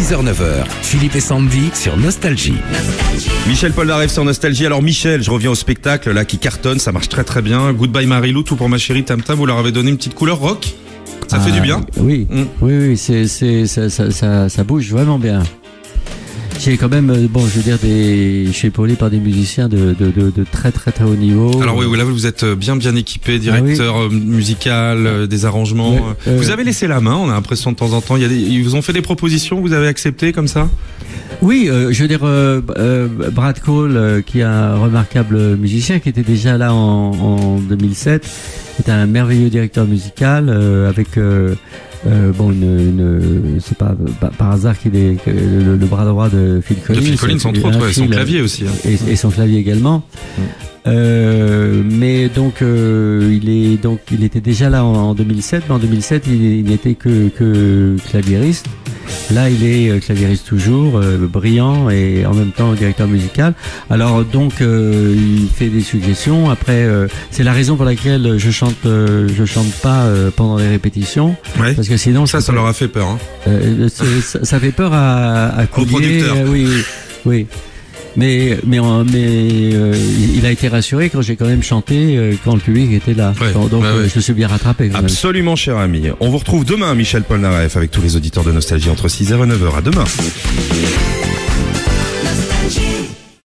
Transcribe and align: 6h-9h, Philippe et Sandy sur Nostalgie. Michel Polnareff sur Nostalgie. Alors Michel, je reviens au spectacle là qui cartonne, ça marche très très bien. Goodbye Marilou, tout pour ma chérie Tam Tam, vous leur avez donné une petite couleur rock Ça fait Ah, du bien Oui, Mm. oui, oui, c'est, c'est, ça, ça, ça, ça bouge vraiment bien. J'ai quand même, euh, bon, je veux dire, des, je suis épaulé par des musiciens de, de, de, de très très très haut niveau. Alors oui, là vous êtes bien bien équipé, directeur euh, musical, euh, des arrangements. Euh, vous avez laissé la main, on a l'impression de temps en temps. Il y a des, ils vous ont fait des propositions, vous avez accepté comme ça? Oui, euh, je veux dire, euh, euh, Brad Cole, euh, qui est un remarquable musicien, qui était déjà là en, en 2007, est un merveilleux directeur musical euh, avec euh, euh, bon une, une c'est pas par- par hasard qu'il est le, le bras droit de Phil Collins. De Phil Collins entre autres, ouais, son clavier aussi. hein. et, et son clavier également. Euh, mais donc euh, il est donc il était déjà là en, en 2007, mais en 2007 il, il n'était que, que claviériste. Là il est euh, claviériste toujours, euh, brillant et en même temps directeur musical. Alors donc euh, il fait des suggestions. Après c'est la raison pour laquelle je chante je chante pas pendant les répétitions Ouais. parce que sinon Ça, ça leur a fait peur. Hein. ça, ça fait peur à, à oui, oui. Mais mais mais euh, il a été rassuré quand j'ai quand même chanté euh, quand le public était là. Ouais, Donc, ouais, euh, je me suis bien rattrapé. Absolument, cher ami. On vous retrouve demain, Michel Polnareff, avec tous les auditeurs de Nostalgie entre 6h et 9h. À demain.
6h-9h, 0.00 0.64
Philippe 0.80 1.14
et 1.16 1.20
Sandy 1.20 1.70
sur 1.74 1.94
Nostalgie. 1.98 2.54
Michel 3.46 3.70
Polnareff 3.72 4.10
sur 4.10 4.24
Nostalgie. 4.24 4.64
Alors 4.64 4.80
Michel, 4.82 5.22
je 5.22 5.30
reviens 5.30 5.50
au 5.50 5.54
spectacle 5.54 6.10
là 6.12 6.24
qui 6.24 6.38
cartonne, 6.38 6.78
ça 6.78 6.90
marche 6.90 7.10
très 7.10 7.22
très 7.22 7.42
bien. 7.42 7.70
Goodbye 7.74 8.06
Marilou, 8.06 8.42
tout 8.42 8.56
pour 8.56 8.70
ma 8.70 8.78
chérie 8.78 9.04
Tam 9.04 9.20
Tam, 9.20 9.36
vous 9.36 9.44
leur 9.44 9.58
avez 9.58 9.72
donné 9.72 9.90
une 9.90 9.98
petite 9.98 10.14
couleur 10.14 10.38
rock 10.38 10.72
Ça 11.28 11.38
fait 11.38 11.50
Ah, 11.52 11.54
du 11.54 11.60
bien 11.60 11.82
Oui, 11.98 12.26
Mm. 12.30 12.42
oui, 12.62 12.72
oui, 12.78 12.96
c'est, 12.96 13.26
c'est, 13.28 13.66
ça, 13.66 13.90
ça, 13.90 14.10
ça, 14.10 14.48
ça 14.48 14.64
bouge 14.64 14.90
vraiment 14.90 15.18
bien. 15.18 15.42
J'ai 16.62 16.76
quand 16.76 16.90
même, 16.90 17.08
euh, 17.08 17.26
bon, 17.26 17.40
je 17.46 17.56
veux 17.56 17.62
dire, 17.62 17.78
des, 17.78 18.44
je 18.44 18.52
suis 18.52 18.68
épaulé 18.68 18.94
par 18.94 19.08
des 19.08 19.18
musiciens 19.18 19.66
de, 19.66 19.94
de, 19.98 20.10
de, 20.10 20.30
de 20.30 20.44
très 20.44 20.70
très 20.70 20.92
très 20.92 21.04
haut 21.04 21.14
niveau. 21.16 21.58
Alors 21.62 21.74
oui, 21.74 21.86
là 21.96 22.04
vous 22.04 22.26
êtes 22.26 22.44
bien 22.44 22.76
bien 22.76 22.94
équipé, 22.96 23.38
directeur 23.38 23.96
euh, 23.96 24.08
musical, 24.10 25.06
euh, 25.06 25.26
des 25.26 25.46
arrangements. 25.46 25.96
Euh, 26.28 26.36
vous 26.36 26.50
avez 26.50 26.62
laissé 26.62 26.86
la 26.86 27.00
main, 27.00 27.14
on 27.14 27.30
a 27.30 27.32
l'impression 27.32 27.72
de 27.72 27.76
temps 27.76 27.94
en 27.94 28.02
temps. 28.02 28.16
Il 28.16 28.22
y 28.22 28.26
a 28.26 28.28
des, 28.28 28.36
ils 28.36 28.62
vous 28.62 28.74
ont 28.74 28.82
fait 28.82 28.92
des 28.92 29.00
propositions, 29.00 29.58
vous 29.58 29.72
avez 29.72 29.86
accepté 29.86 30.32
comme 30.32 30.48
ça? 30.48 30.68
Oui, 31.40 31.68
euh, 31.70 31.92
je 31.92 32.02
veux 32.02 32.08
dire, 32.08 32.24
euh, 32.24 32.60
euh, 32.76 33.08
Brad 33.32 33.58
Cole, 33.60 33.96
euh, 33.96 34.20
qui 34.20 34.40
est 34.40 34.42
un 34.42 34.76
remarquable 34.76 35.56
musicien, 35.56 35.98
qui 35.98 36.10
était 36.10 36.22
déjà 36.22 36.58
là 36.58 36.74
en, 36.74 37.12
en 37.12 37.58
2007, 37.58 38.28
est 38.80 38.90
un 38.90 39.06
merveilleux 39.06 39.48
directeur 39.48 39.86
musical 39.86 40.50
euh, 40.50 40.90
avec 40.90 41.16
euh, 41.16 41.54
euh, 42.06 42.32
bon 42.32 42.50
une, 42.50 42.62
une 42.80 43.60
c'est 43.60 43.76
pas 43.78 43.89
par- 44.20 44.30
par 44.30 44.50
hasard 44.52 44.78
qu'il 44.78 44.96
est 44.96 45.16
le, 45.26 45.76
le 45.76 45.86
bras 45.86 46.04
droit 46.04 46.28
de 46.28 46.60
Phil 46.64 46.76
Collins. 46.78 47.00
De 47.00 47.04
Phil 47.04 47.18
Collins 47.18 47.38
entre 47.44 47.64
autres, 47.64 47.80
ouais, 47.86 47.92
son 47.92 48.06
clavier 48.06 48.40
aussi. 48.40 48.64
hein. 48.66 48.72
et, 48.84 49.12
et 49.12 49.16
son 49.16 49.30
clavier 49.30 49.58
également. 49.58 50.02
Euh, 50.86 51.82
mais 51.84 52.28
donc 52.30 52.62
euh, 52.62 53.38
il 53.40 53.50
est 53.50 53.76
donc 53.82 54.00
il 54.10 54.24
était 54.24 54.40
déjà 54.40 54.70
là 54.70 54.82
en, 54.84 54.94
en 55.10 55.14
2007, 55.14 55.64
mais 55.68 55.74
en 55.74 55.78
2007 55.78 56.24
il, 56.26 56.42
il 56.42 56.64
n'était 56.64 56.94
que, 56.94 57.28
que 57.28 57.96
claviériste. 58.10 58.66
Là 59.32 59.48
il 59.50 59.64
est 59.64 59.90
euh, 59.90 59.98
claviériste 60.00 60.46
toujours, 60.46 60.98
euh, 60.98 61.16
brillant 61.18 61.88
et 61.90 62.26
en 62.26 62.34
même 62.34 62.50
temps 62.50 62.72
directeur 62.72 63.06
musical. 63.08 63.54
Alors 63.88 64.24
donc 64.24 64.60
euh, 64.60 65.14
il 65.16 65.48
fait 65.54 65.68
des 65.68 65.82
suggestions. 65.82 66.50
Après 66.50 66.88
c'est 67.30 67.42
la 67.44 67.52
raison 67.52 67.76
pour 67.76 67.84
laquelle 67.84 68.38
je 68.38 68.50
chante 68.50 68.74
je 68.84 69.44
chante 69.44 69.70
pas 69.82 70.06
pendant 70.36 70.56
les 70.58 70.68
répétitions 70.68 71.36
Ouais. 71.60 71.74
parce 71.74 71.88
que 71.88 71.96
sinon 71.96 72.26
Ça, 72.26 72.40
ça 72.40 72.52
leur 72.52 72.66
a 72.66 72.72
fait 72.72 72.88
peur. 72.88 73.08
Hein. 73.08 73.88
ça, 73.88 74.44
ça 74.44 74.60
fait 74.60 74.72
peur 74.72 74.92
à, 74.92 75.46
à 75.46 75.66
oui, 76.46 76.68
oui. 77.24 77.46
Mais 78.16 78.58
mais 78.66 78.78
mais 78.80 79.74
euh, 79.74 79.94
il 80.34 80.44
a 80.44 80.50
été 80.50 80.68
rassuré 80.68 81.10
quand 81.10 81.22
j'ai 81.22 81.36
quand 81.36 81.46
même 81.46 81.62
chanté 81.62 82.16
euh, 82.16 82.34
quand 82.44 82.54
le 82.54 82.60
public 82.60 82.92
était 82.92 83.14
là. 83.14 83.32
Ouais, 83.40 83.52
Donc, 83.52 83.82
ouais, 83.82 83.88
euh, 83.88 84.08
je 84.08 84.16
me 84.16 84.20
suis 84.20 84.32
bien 84.32 84.48
rattrapé. 84.48 84.90
Absolument, 84.94 85.56
cher 85.56 85.76
ami. 85.78 86.08
On 86.20 86.30
vous 86.30 86.38
retrouve 86.38 86.64
demain, 86.64 86.94
Michel 86.94 87.22
Polnareff, 87.22 87.76
avec 87.76 87.90
tous 87.90 88.02
les 88.02 88.16
auditeurs 88.16 88.44
de 88.44 88.52
Nostalgie 88.52 88.90
entre 88.90 89.08
6h 89.08 89.32
et 89.32 89.48
9h. 89.48 89.76
À 89.76 89.80
demain. 89.80 90.04